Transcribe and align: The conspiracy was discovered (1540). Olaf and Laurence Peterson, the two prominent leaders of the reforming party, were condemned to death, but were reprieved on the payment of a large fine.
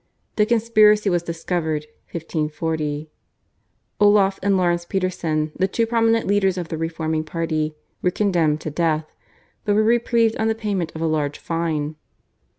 The 0.35 0.47
conspiracy 0.47 1.11
was 1.11 1.21
discovered 1.21 1.85
(1540). 2.11 3.11
Olaf 3.99 4.39
and 4.41 4.57
Laurence 4.57 4.83
Peterson, 4.83 5.51
the 5.55 5.67
two 5.67 5.85
prominent 5.85 6.25
leaders 6.25 6.57
of 6.57 6.69
the 6.69 6.77
reforming 6.79 7.23
party, 7.23 7.75
were 8.01 8.09
condemned 8.09 8.61
to 8.61 8.71
death, 8.71 9.13
but 9.63 9.75
were 9.75 9.83
reprieved 9.83 10.37
on 10.37 10.47
the 10.47 10.55
payment 10.55 10.91
of 10.95 11.01
a 11.01 11.05
large 11.05 11.37
fine. 11.37 11.97